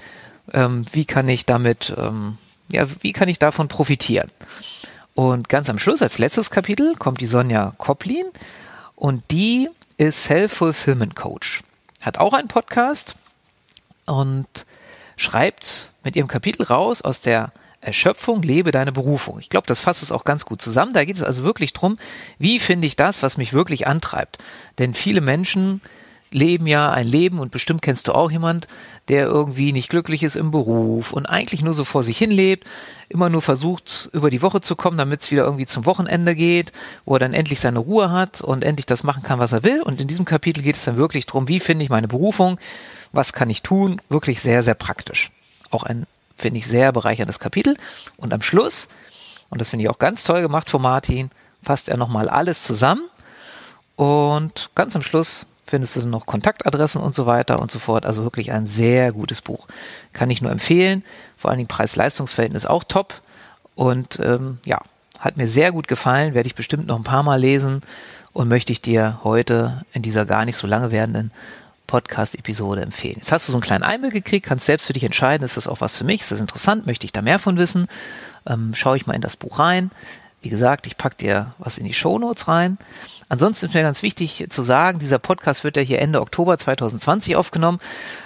Ähm, 0.52 0.86
wie 0.92 1.06
kann 1.06 1.30
ich 1.30 1.46
damit, 1.46 1.94
ähm, 1.98 2.38
ja, 2.72 2.88
wie 3.02 3.14
kann 3.14 3.30
ich 3.30 3.40
davon 3.40 3.68
profitieren? 3.68 4.32
Und 5.14 5.50
ganz 5.50 5.70
am 5.70 5.80
Schluss, 5.80 6.02
als 6.02 6.18
letztes 6.18 6.50
Kapitel, 6.50 6.96
kommt 6.96 7.22
die 7.22 7.26
Sonja 7.26 7.74
Koplin 7.78 8.26
und 8.96 9.24
die 9.32 9.70
ist 9.98 10.26
Self-Fulfillment 10.26 11.16
Coach. 11.16 11.64
Hat 12.02 12.18
auch 12.18 12.34
einen 12.34 12.48
Podcast 12.48 13.16
und 14.06 14.48
schreibt 15.18 15.92
mit 16.04 16.16
ihrem 16.16 16.30
Kapitel 16.30 16.64
raus 16.64 17.02
aus 17.02 17.20
der 17.20 17.52
Erschöpfung, 17.82 18.42
lebe 18.42 18.72
deine 18.72 18.92
Berufung. 18.92 19.40
Ich 19.40 19.50
glaube, 19.50 19.68
das 19.68 19.80
fasst 19.80 20.02
es 20.02 20.12
auch 20.12 20.24
ganz 20.24 20.46
gut 20.46 20.62
zusammen. 20.62 20.94
Da 20.94 21.06
geht 21.06 21.16
es 21.16 21.24
also 21.24 21.44
wirklich 21.44 21.74
drum, 21.74 21.98
wie 22.40 22.60
finde 22.60 22.88
ich 22.88 22.96
das, 22.96 23.22
was 23.22 23.38
mich 23.38 23.54
wirklich 23.54 23.88
antreibt. 23.88 24.38
Denn 24.80 24.94
viele 24.94 25.22
Menschen 25.22 25.82
leben 26.32 26.68
ja 26.68 26.92
ein 26.92 27.08
Leben 27.08 27.40
und 27.40 27.52
bestimmt 27.52 27.82
kennst 27.82 28.08
du 28.08 28.14
auch 28.14 28.32
jemand, 28.32 28.68
der 29.08 29.26
irgendwie 29.26 29.72
nicht 29.72 29.90
glücklich 29.90 30.24
ist 30.24 30.36
im 30.36 30.52
Beruf 30.52 31.14
und 31.14 31.26
eigentlich 31.26 31.62
nur 31.62 31.74
so 31.74 31.86
vor 31.86 32.04
sich 32.04 32.18
hin 32.18 32.32
lebt, 32.32 32.68
immer 33.08 33.30
nur 33.30 33.42
versucht, 33.42 34.10
über 34.12 34.30
die 34.30 34.42
Woche 34.42 34.60
zu 34.60 34.76
kommen, 34.76 34.98
damit 34.98 35.22
es 35.22 35.32
wieder 35.32 35.46
irgendwie 35.46 35.66
zum 35.66 35.86
Wochenende 35.86 36.36
geht, 36.36 36.74
wo 37.06 37.16
er 37.16 37.20
dann 37.20 37.34
endlich 37.34 37.62
seine 37.62 37.80
Ruhe 37.80 38.12
hat 38.12 38.42
und 38.42 38.66
endlich 38.66 38.86
das 38.86 39.04
machen 39.04 39.24
kann, 39.24 39.40
was 39.40 39.54
er 39.54 39.64
will. 39.64 39.82
Und 39.82 40.02
in 40.02 40.08
diesem 40.08 40.26
Kapitel 40.26 40.62
geht 40.62 40.76
es 40.76 40.84
dann 40.84 40.98
wirklich 40.98 41.26
drum, 41.26 41.48
wie 41.48 41.62
finde 41.62 41.86
ich 41.86 41.90
meine 41.90 42.10
Berufung, 42.10 42.60
was 43.12 43.34
kann 43.34 43.50
ich 43.50 43.64
tun, 43.64 44.02
wirklich 44.10 44.42
sehr, 44.42 44.64
sehr 44.64 44.76
praktisch 44.76 45.32
auch 45.72 45.84
ein, 45.84 46.06
finde 46.38 46.60
ich, 46.60 46.68
sehr 46.68 46.92
bereicherndes 46.92 47.40
Kapitel. 47.40 47.78
Und 48.18 48.34
am 48.34 48.42
Schluss, 48.42 48.88
und 49.50 49.62
das 49.62 49.70
finde 49.70 49.84
ich 49.84 49.90
auch 49.90 50.00
ganz 50.00 50.24
toll 50.24 50.42
gemacht 50.42 50.70
von 50.70 50.82
Martin, 50.82 51.32
fasst 51.64 51.90
er 51.90 51.98
nochmal 51.98 52.30
alles 52.30 52.64
zusammen. 52.64 53.02
Und 53.96 54.70
ganz 54.76 54.96
am 54.96 55.02
Schluss 55.02 55.48
findest 55.66 55.96
du 55.96 56.06
noch 56.06 56.26
Kontaktadressen 56.26 57.02
und 57.02 57.16
so 57.16 57.26
weiter 57.26 57.60
und 57.60 57.72
so 57.72 57.80
fort. 57.80 58.06
Also 58.06 58.24
wirklich 58.24 58.52
ein 58.52 58.66
sehr 58.66 59.12
gutes 59.12 59.42
Buch. 59.42 59.68
Kann 60.14 60.30
ich 60.30 60.42
nur 60.42 60.52
empfehlen. 60.52 61.04
Vor 61.36 61.50
allen 61.50 61.58
Dingen 61.58 61.68
Preis-Leistungs-Verhältnis 61.68 62.66
auch 62.66 62.84
top. 62.84 63.22
Und 63.76 64.20
ähm, 64.22 64.60
ja, 64.66 64.82
hat 65.20 65.38
mir 65.38 65.48
sehr 65.48 65.72
gut 65.72 65.88
gefallen. 65.88 66.34
Werde 66.34 66.48
ich 66.48 66.56
bestimmt 66.56 66.88
noch 66.88 66.96
ein 66.96 67.04
paar 67.04 67.24
Mal 67.24 67.40
lesen. 67.40 67.82
Und 68.34 68.48
möchte 68.48 68.72
ich 68.72 68.82
dir 68.82 69.20
heute 69.24 69.84
in 69.92 70.04
dieser 70.04 70.26
gar 70.26 70.46
nicht 70.46 70.56
so 70.56 70.68
lange 70.68 70.92
werdenden 70.92 71.32
Podcast-Episode 71.88 72.82
empfehlen. 72.82 73.16
Jetzt 73.18 73.32
hast 73.32 73.48
du 73.48 73.52
so 73.52 73.58
einen 73.58 73.64
kleinen 73.64 73.84
Einblick 73.84 74.14
gekriegt, 74.14 74.46
kannst 74.46 74.66
selbst 74.66 74.86
für 74.86 74.94
dich 74.94 75.04
entscheiden, 75.04 75.44
ist 75.44 75.58
das 75.58 75.68
auch 75.68 75.82
was 75.82 75.98
für 75.98 76.04
mich, 76.04 76.22
ist 76.22 76.32
das 76.32 76.42
interessant, 76.42 76.86
möchte 76.86 77.06
ich 77.06 77.14
da 77.14 77.22
mehr 77.22 77.40
von 77.40 77.58
wissen, 77.58 77.88
ähm, 78.46 78.74
schaue 78.76 78.98
ich 78.98 79.08
mal 79.08 79.14
in 79.14 79.22
das 79.22 79.36
Buch 79.36 79.60
rein. 79.60 79.92
Wie 80.42 80.50
gesagt, 80.50 80.86
ich 80.86 80.98
packe 80.98 81.18
dir 81.18 81.54
was 81.58 81.78
in 81.78 81.86
die 81.86 81.94
Show 81.94 82.20
Notes 82.20 82.48
rein. 82.48 82.78
Ansonsten 83.30 83.66
ist 83.66 83.74
mir 83.74 83.82
ganz 83.82 84.04
wichtig 84.04 84.46
zu 84.50 84.64
sagen, 84.64 85.00
dieser 85.00 85.20
Podcast 85.20 85.64
wird 85.64 85.76
ja 85.76 85.84
hier 85.84 86.00
Ende 86.00 86.22
Oktober 86.22 86.58
2020 86.58 87.36
aufgenommen. 87.36 87.80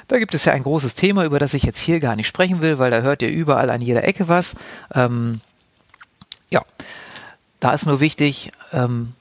Da 0.08 0.20
gibt 0.20 0.36
es 0.36 0.46
ja 0.46 0.54
ein 0.54 0.64
großes 0.64 0.94
Thema, 0.94 1.24
über 1.24 1.40
das 1.40 1.54
ich 1.54 1.64
jetzt 1.64 1.80
hier 1.80 2.00
gar 2.00 2.16
nicht 2.16 2.28
sprechen 2.28 2.62
will, 2.62 2.78
weil 2.78 2.92
da 2.92 3.02
hört 3.02 3.22
ihr 3.22 3.30
überall 3.30 3.70
an 3.72 3.82
jeder 3.82 4.04
Ecke 4.04 4.28
was. 4.28 4.56
Ähm, 4.94 5.42
ja, 6.50 6.64
da 7.60 7.74
ist 7.74 7.88
nur 7.88 8.00
wichtig, 8.00 8.52
ähm, 8.74 9.14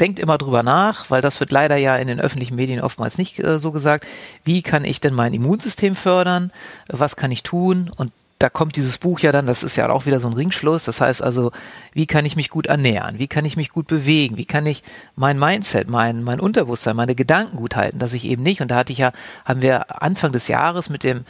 denkt 0.00 0.18
immer 0.18 0.38
drüber 0.38 0.62
nach, 0.62 1.10
weil 1.10 1.22
das 1.22 1.40
wird 1.40 1.50
leider 1.50 1.76
ja 1.76 1.96
in 1.96 2.08
den 2.08 2.20
öffentlichen 2.20 2.56
Medien 2.56 2.80
oftmals 2.80 3.18
nicht 3.18 3.38
äh, 3.38 3.58
so 3.58 3.72
gesagt. 3.72 4.06
Wie 4.44 4.62
kann 4.62 4.84
ich 4.84 5.00
denn 5.00 5.14
mein 5.14 5.34
Immunsystem 5.34 5.94
fördern? 5.94 6.52
Was 6.88 7.16
kann 7.16 7.30
ich 7.30 7.42
tun? 7.42 7.90
Und 7.96 8.12
da 8.38 8.48
kommt 8.48 8.76
dieses 8.76 8.98
Buch 8.98 9.18
ja 9.18 9.32
dann, 9.32 9.46
das 9.46 9.64
ist 9.64 9.76
ja 9.76 9.90
auch 9.90 10.06
wieder 10.06 10.20
so 10.20 10.28
ein 10.28 10.34
Ringschluss. 10.34 10.84
Das 10.84 11.00
heißt 11.00 11.22
also, 11.22 11.50
wie 11.92 12.06
kann 12.06 12.24
ich 12.24 12.36
mich 12.36 12.50
gut 12.50 12.66
ernähren? 12.66 13.18
Wie 13.18 13.26
kann 13.26 13.44
ich 13.44 13.56
mich 13.56 13.70
gut 13.70 13.88
bewegen? 13.88 14.36
Wie 14.36 14.44
kann 14.44 14.64
ich 14.66 14.84
mein 15.16 15.38
Mindset, 15.38 15.88
mein, 15.88 16.22
mein 16.22 16.38
Unterbewusstsein, 16.38 16.94
meine 16.94 17.16
Gedanken 17.16 17.56
gut 17.56 17.74
halten, 17.74 17.98
dass 17.98 18.14
ich 18.14 18.24
eben 18.24 18.44
nicht, 18.44 18.60
und 18.60 18.70
da 18.70 18.76
hatte 18.76 18.92
ich 18.92 18.98
ja, 18.98 19.12
haben 19.44 19.62
wir 19.62 20.02
Anfang 20.02 20.30
des 20.30 20.46
Jahres 20.46 20.88
mit 20.88 21.02
dem, 21.02 21.24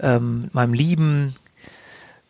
ähm, 0.00 0.50
meinem 0.52 0.74
lieben 0.74 1.34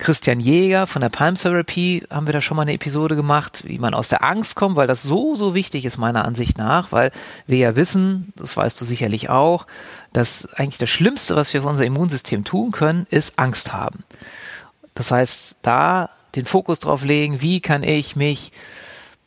Christian 0.00 0.40
Jäger 0.40 0.86
von 0.86 1.02
der 1.02 1.10
Palm 1.10 1.34
Therapy 1.34 2.04
haben 2.10 2.26
wir 2.26 2.32
da 2.32 2.40
schon 2.40 2.56
mal 2.56 2.62
eine 2.62 2.72
Episode 2.72 3.16
gemacht, 3.16 3.62
wie 3.66 3.78
man 3.78 3.92
aus 3.92 4.08
der 4.08 4.24
Angst 4.24 4.56
kommt, 4.56 4.76
weil 4.76 4.86
das 4.86 5.02
so, 5.02 5.34
so 5.34 5.54
wichtig 5.54 5.84
ist 5.84 5.98
meiner 5.98 6.24
Ansicht 6.24 6.56
nach, 6.56 6.90
weil 6.90 7.12
wir 7.46 7.58
ja 7.58 7.76
wissen, 7.76 8.32
das 8.34 8.56
weißt 8.56 8.80
du 8.80 8.86
sicherlich 8.86 9.28
auch, 9.28 9.66
dass 10.14 10.46
eigentlich 10.54 10.78
das 10.78 10.88
Schlimmste, 10.88 11.36
was 11.36 11.52
wir 11.52 11.62
für 11.62 11.68
unser 11.68 11.84
Immunsystem 11.84 12.44
tun 12.44 12.72
können, 12.72 13.06
ist 13.10 13.38
Angst 13.38 13.74
haben. 13.74 14.02
Das 14.94 15.10
heißt, 15.10 15.56
da 15.62 16.08
den 16.34 16.46
Fokus 16.46 16.80
drauf 16.80 17.04
legen, 17.04 17.42
wie 17.42 17.60
kann 17.60 17.82
ich 17.82 18.16
mich 18.16 18.52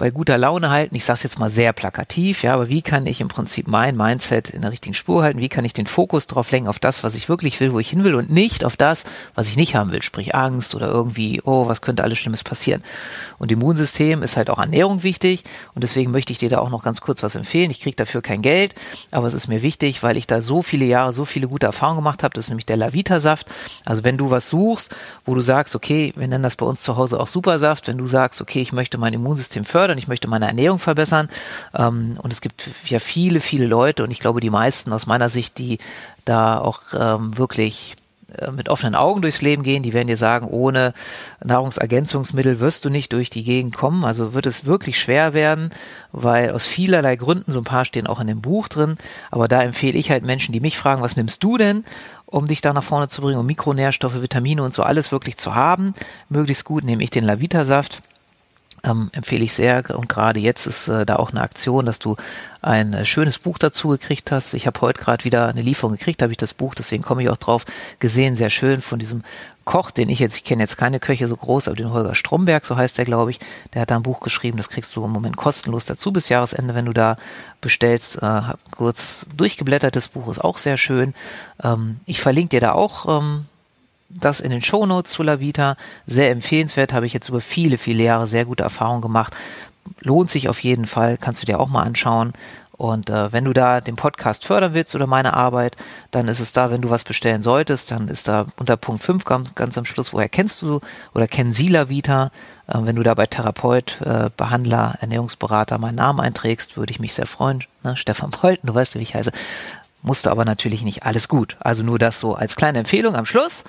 bei 0.03 0.11
guter 0.11 0.37
Laune 0.37 0.69
halten. 0.69 0.95
Ich 0.95 1.05
sage 1.05 1.15
es 1.15 1.23
jetzt 1.23 1.39
mal 1.39 1.49
sehr 1.49 1.71
plakativ, 1.71 2.43
ja, 2.43 2.53
aber 2.55 2.67
wie 2.67 2.81
kann 2.81 3.05
ich 3.05 3.21
im 3.21 3.29
Prinzip 3.29 3.69
mein 3.69 3.95
Mindset 3.95 4.49
in 4.49 4.61
der 4.61 4.71
richtigen 4.71 4.93
Spur 4.93 5.23
halten? 5.23 5.39
Wie 5.39 5.47
kann 5.47 5.63
ich 5.63 5.71
den 5.71 5.85
Fokus 5.87 6.27
drauf 6.27 6.51
lenken 6.51 6.67
auf 6.67 6.77
das, 6.77 7.05
was 7.05 7.15
ich 7.15 7.29
wirklich 7.29 7.57
will, 7.61 7.71
wo 7.71 7.79
ich 7.79 7.91
hin 7.91 8.03
will 8.03 8.15
und 8.15 8.29
nicht 8.29 8.65
auf 8.65 8.75
das, 8.75 9.05
was 9.33 9.47
ich 9.47 9.55
nicht 9.55 9.75
haben 9.75 9.93
will, 9.93 10.01
sprich 10.01 10.35
Angst 10.35 10.75
oder 10.75 10.89
irgendwie, 10.89 11.41
oh, 11.45 11.69
was 11.69 11.79
könnte 11.79 12.03
alles 12.03 12.17
Schlimmes 12.17 12.43
passieren? 12.43 12.83
Und 13.37 13.49
Immunsystem 13.49 14.23
ist 14.23 14.35
halt 14.35 14.49
auch 14.49 14.59
Ernährung 14.59 15.03
wichtig 15.03 15.45
und 15.73 15.83
deswegen 15.83 16.11
möchte 16.11 16.33
ich 16.33 16.39
dir 16.39 16.49
da 16.49 16.59
auch 16.59 16.69
noch 16.69 16.83
ganz 16.83 16.99
kurz 16.99 17.23
was 17.23 17.35
empfehlen. 17.35 17.71
Ich 17.71 17.79
kriege 17.79 17.95
dafür 17.95 18.21
kein 18.21 18.41
Geld, 18.41 18.75
aber 19.11 19.27
es 19.27 19.33
ist 19.33 19.47
mir 19.47 19.61
wichtig, 19.61 20.03
weil 20.03 20.17
ich 20.17 20.27
da 20.27 20.41
so 20.41 20.63
viele 20.63 20.83
Jahre 20.83 21.13
so 21.13 21.23
viele 21.23 21.47
gute 21.47 21.67
Erfahrungen 21.67 21.99
gemacht 21.99 22.23
habe. 22.23 22.33
Das 22.33 22.43
ist 22.43 22.49
nämlich 22.49 22.65
der 22.65 22.75
Lavita-Saft. 22.75 23.47
Also 23.85 24.03
wenn 24.03 24.17
du 24.17 24.31
was 24.31 24.49
suchst, 24.49 24.93
wo 25.25 25.33
du 25.33 25.39
sagst, 25.39 25.77
okay, 25.77 26.11
wir 26.17 26.27
nennen 26.27 26.43
das 26.43 26.57
bei 26.57 26.65
uns 26.65 26.83
zu 26.83 26.97
Hause 26.97 27.21
auch 27.21 27.27
Supersaft, 27.27 27.87
wenn 27.87 27.97
du 27.97 28.07
sagst, 28.07 28.41
okay, 28.41 28.61
ich 28.61 28.73
möchte 28.73 28.97
mein 28.97 29.13
Immunsystem 29.13 29.63
fördern, 29.63 29.92
fördern, 29.93 29.97
ich 29.97 30.07
möchte 30.07 30.27
meine 30.27 30.47
Ernährung 30.47 30.79
verbessern. 30.79 31.29
Ähm, 31.73 32.17
und 32.21 32.33
es 32.33 32.41
gibt 32.41 32.69
ja 32.85 32.99
viele, 32.99 33.39
viele 33.39 33.67
Leute 33.67 34.03
und 34.03 34.11
ich 34.11 34.19
glaube 34.19 34.39
die 34.39 34.49
meisten 34.49 34.91
aus 34.93 35.05
meiner 35.05 35.29
Sicht, 35.29 35.57
die 35.57 35.77
da 36.25 36.59
auch 36.59 36.81
ähm, 36.97 37.37
wirklich 37.37 37.95
äh, 38.37 38.51
mit 38.51 38.69
offenen 38.69 38.95
Augen 38.95 39.21
durchs 39.21 39.41
Leben 39.41 39.63
gehen, 39.63 39.83
die 39.83 39.93
werden 39.93 40.07
dir 40.07 40.17
sagen, 40.17 40.47
ohne 40.47 40.93
Nahrungsergänzungsmittel 41.43 42.59
wirst 42.59 42.85
du 42.85 42.89
nicht 42.89 43.13
durch 43.13 43.29
die 43.29 43.43
Gegend 43.43 43.75
kommen. 43.75 44.03
Also 44.03 44.33
wird 44.33 44.45
es 44.45 44.65
wirklich 44.65 44.99
schwer 44.99 45.33
werden, 45.33 45.69
weil 46.11 46.51
aus 46.51 46.65
vielerlei 46.65 47.15
Gründen, 47.15 47.51
so 47.51 47.59
ein 47.59 47.65
paar 47.65 47.85
stehen 47.85 48.07
auch 48.07 48.19
in 48.19 48.27
dem 48.27 48.41
Buch 48.41 48.67
drin, 48.67 48.97
aber 49.31 49.47
da 49.47 49.61
empfehle 49.61 49.97
ich 49.97 50.09
halt 50.09 50.23
Menschen, 50.23 50.53
die 50.53 50.61
mich 50.61 50.77
fragen, 50.77 51.01
was 51.01 51.15
nimmst 51.15 51.43
du 51.43 51.57
denn? 51.57 51.83
um 52.25 52.45
dich 52.45 52.61
da 52.61 52.73
nach 52.73 52.83
vorne 52.83 53.09
zu 53.09 53.21
bringen, 53.21 53.37
um 53.37 53.45
Mikronährstoffe, 53.45 54.19
Vitamine 54.19 54.63
und 54.63 54.73
so 54.73 54.81
alles 54.81 55.11
wirklich 55.11 55.37
zu 55.37 55.53
haben. 55.53 55.93
Möglichst 56.29 56.65
gut 56.65 56.83
nehme 56.83 57.03
ich 57.03 57.11
den 57.11 57.25
Lavita-Saft 57.25 58.01
ähm, 58.83 59.09
empfehle 59.13 59.43
ich 59.43 59.53
sehr. 59.53 59.83
Und 59.95 60.09
gerade 60.09 60.39
jetzt 60.39 60.67
ist 60.67 60.87
äh, 60.87 61.05
da 61.05 61.15
auch 61.15 61.31
eine 61.31 61.41
Aktion, 61.41 61.85
dass 61.85 61.99
du 61.99 62.15
ein 62.61 62.93
äh, 62.93 63.05
schönes 63.05 63.39
Buch 63.39 63.57
dazu 63.57 63.89
gekriegt 63.89 64.31
hast. 64.31 64.53
Ich 64.53 64.67
habe 64.67 64.79
heute 64.81 64.99
gerade 64.99 65.23
wieder 65.23 65.47
eine 65.47 65.61
Lieferung 65.61 65.93
gekriegt, 65.93 66.21
habe 66.21 66.31
ich 66.31 66.37
das 66.37 66.53
Buch, 66.53 66.75
deswegen 66.75 67.03
komme 67.03 67.23
ich 67.23 67.29
auch 67.29 67.37
drauf, 67.37 67.65
gesehen, 67.99 68.35
sehr 68.35 68.49
schön 68.49 68.81
von 68.81 68.99
diesem 68.99 69.23
Koch, 69.65 69.91
den 69.91 70.09
ich 70.09 70.19
jetzt, 70.19 70.35
ich 70.35 70.43
kenne 70.43 70.63
jetzt 70.63 70.77
keine 70.77 70.99
Köche 70.99 71.27
so 71.27 71.37
groß, 71.37 71.67
aber 71.67 71.77
den 71.77 71.91
Holger 71.91 72.15
Stromberg, 72.15 72.65
so 72.65 72.75
heißt 72.75 72.97
der, 72.97 73.05
glaube 73.05 73.31
ich, 73.31 73.39
der 73.73 73.83
hat 73.83 73.91
da 73.91 73.95
ein 73.95 74.03
Buch 74.03 74.19
geschrieben, 74.19 74.57
das 74.57 74.69
kriegst 74.69 74.93
du 74.95 75.05
im 75.05 75.11
Moment 75.11 75.37
kostenlos 75.37 75.85
dazu 75.85 76.11
bis 76.11 76.27
Jahresende, 76.27 76.75
wenn 76.75 76.85
du 76.85 76.93
da 76.93 77.15
bestellst. 77.61 78.21
Äh, 78.21 78.41
kurz 78.71 79.25
durchgeblättertes 79.35 80.09
Buch 80.09 80.29
ist 80.29 80.39
auch 80.39 80.57
sehr 80.57 80.77
schön. 80.77 81.13
Ähm, 81.63 81.99
ich 82.05 82.21
verlinke 82.21 82.49
dir 82.49 82.61
da 82.61 82.73
auch 82.73 83.21
ähm, 83.21 83.45
das 84.19 84.39
in 84.39 84.51
den 84.51 84.61
Shownotes 84.61 85.11
zu 85.11 85.23
La 85.23 85.39
Vita. 85.39 85.75
Sehr 86.05 86.31
empfehlenswert, 86.31 86.93
habe 86.93 87.05
ich 87.05 87.13
jetzt 87.13 87.29
über 87.29 87.41
viele, 87.41 87.77
viele 87.77 88.03
Jahre 88.03 88.27
sehr 88.27 88.45
gute 88.45 88.63
Erfahrungen 88.63 89.01
gemacht. 89.01 89.35
Lohnt 89.99 90.31
sich 90.31 90.49
auf 90.49 90.59
jeden 90.61 90.85
Fall, 90.85 91.17
kannst 91.17 91.41
du 91.41 91.45
dir 91.45 91.59
auch 91.59 91.69
mal 91.69 91.83
anschauen. 91.83 92.33
Und 92.83 93.09
äh, 93.09 93.31
wenn 93.31 93.45
du 93.45 93.53
da 93.53 93.81
den 93.81 93.95
Podcast 93.95 94.45
fördern 94.45 94.73
willst 94.73 94.95
oder 94.95 95.05
meine 95.05 95.35
Arbeit, 95.35 95.77
dann 96.11 96.27
ist 96.27 96.39
es 96.39 96.53
da, 96.53 96.71
wenn 96.71 96.81
du 96.81 96.89
was 96.89 97.03
bestellen 97.03 97.41
solltest, 97.41 97.91
dann 97.91 98.07
ist 98.07 98.27
da 98.27 98.47
unter 98.57 98.77
Punkt 98.77 99.03
5 99.03 99.23
ganz, 99.25 99.55
ganz 99.55 99.77
am 99.77 99.85
Schluss, 99.85 100.11
woher 100.11 100.27
kennst 100.27 100.61
du 100.61 100.81
oder 101.13 101.27
kennen 101.27 101.53
Sie 101.53 101.67
La 101.67 101.87
Vita? 101.89 102.31
Äh, 102.67 102.79
wenn 102.81 102.95
du 102.95 103.03
da 103.03 103.13
bei 103.13 103.27
Therapeut, 103.27 104.01
äh, 104.01 104.31
Behandler, 104.35 104.95
Ernährungsberater 105.01 105.77
meinen 105.77 105.95
Namen 105.95 106.19
einträgst, 106.19 106.75
würde 106.75 106.91
ich 106.91 106.99
mich 106.99 107.13
sehr 107.13 107.27
freuen. 107.27 107.63
Ne? 107.83 107.95
Stefan 107.95 108.31
Polten, 108.31 108.67
du 108.67 108.73
weißt, 108.73 108.95
wie 108.95 108.99
ich 108.99 109.13
heiße. 109.13 109.31
Musste 110.03 110.29
aber 110.29 110.45
natürlich 110.45 110.83
nicht 110.83 111.03
alles 111.03 111.27
gut. 111.27 111.57
Also 111.59 111.81
nur 111.81 111.97
das 111.97 112.19
so 112.19 112.35
als 112.35 112.55
kleine 112.55 112.79
Empfehlung 112.79 113.15
am 113.15 113.25
Schluss. 113.25 113.63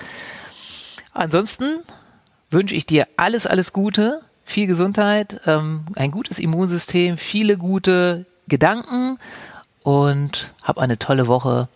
Ansonsten 1.13 1.81
wünsche 2.51 2.75
ich 2.75 2.87
dir 2.87 3.07
alles, 3.17 3.47
alles 3.47 3.73
Gute, 3.73 4.21
viel 4.45 4.67
Gesundheit, 4.67 5.41
ähm, 5.47 5.85
ein 5.95 6.11
gutes 6.11 6.39
Immunsystem, 6.39 7.17
viele 7.17 7.57
gute 7.57 8.27
Gedanken 8.49 9.19
und 9.83 10.51
hab 10.63 10.79
eine 10.79 10.99
tolle 10.99 11.29
Woche. 11.29 11.69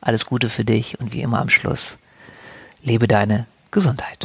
Alles 0.00 0.26
Gute 0.26 0.48
für 0.48 0.64
dich 0.64 1.00
und 1.00 1.12
wie 1.12 1.22
immer 1.22 1.40
am 1.40 1.48
Schluss, 1.48 1.98
lebe 2.82 3.08
deine 3.08 3.46
Gesundheit. 3.72 4.24